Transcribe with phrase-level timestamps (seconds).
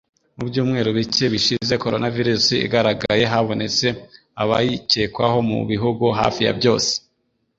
[0.37, 3.87] Mu byumweru bicye bishize coronavirus igaragaraye, habonetse
[4.41, 6.93] abayicyekwaho mu bihugu hafi yabyose.